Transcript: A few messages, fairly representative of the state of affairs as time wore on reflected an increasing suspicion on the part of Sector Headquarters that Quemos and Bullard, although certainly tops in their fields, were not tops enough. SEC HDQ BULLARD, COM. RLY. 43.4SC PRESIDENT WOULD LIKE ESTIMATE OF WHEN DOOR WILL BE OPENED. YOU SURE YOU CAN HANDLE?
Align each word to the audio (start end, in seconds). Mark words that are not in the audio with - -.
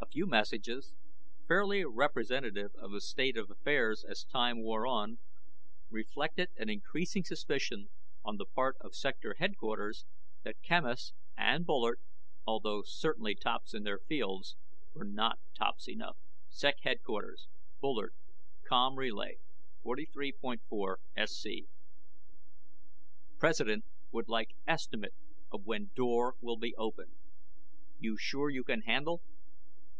A 0.00 0.06
few 0.18 0.26
messages, 0.26 0.94
fairly 1.46 1.84
representative 1.84 2.74
of 2.76 2.92
the 2.92 3.00
state 3.00 3.36
of 3.36 3.50
affairs 3.50 4.04
as 4.08 4.24
time 4.24 4.62
wore 4.62 4.86
on 4.86 5.18
reflected 5.90 6.48
an 6.56 6.70
increasing 6.70 7.22
suspicion 7.24 7.90
on 8.24 8.36
the 8.36 8.46
part 8.46 8.76
of 8.80 8.94
Sector 8.94 9.34
Headquarters 9.38 10.06
that 10.44 10.62
Quemos 10.66 11.12
and 11.36 11.66
Bullard, 11.66 12.00
although 12.46 12.82
certainly 12.82 13.34
tops 13.34 13.74
in 13.74 13.82
their 13.84 13.98
fields, 13.98 14.56
were 14.94 15.04
not 15.04 15.38
tops 15.56 15.86
enough. 15.88 16.16
SEC 16.48 16.76
HDQ 16.84 17.34
BULLARD, 17.80 18.14
COM. 18.64 18.96
RLY. 18.98 19.34
43.4SC 19.84 21.68
PRESIDENT 23.38 23.84
WOULD 24.10 24.28
LIKE 24.28 24.56
ESTIMATE 24.66 25.14
OF 25.52 25.64
WHEN 25.66 25.90
DOOR 25.94 26.34
WILL 26.40 26.56
BE 26.56 26.74
OPENED. 26.76 27.14
YOU 27.98 28.16
SURE 28.16 28.48
YOU 28.50 28.64
CAN 28.64 28.80
HANDLE? 28.82 29.22